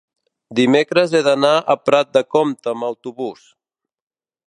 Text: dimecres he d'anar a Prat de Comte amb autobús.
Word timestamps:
dimecres 0.59 1.13
he 1.17 1.21
d'anar 1.27 1.53
a 1.73 1.77
Prat 1.91 2.11
de 2.19 2.25
Comte 2.37 2.75
amb 2.75 2.91
autobús. 2.91 3.49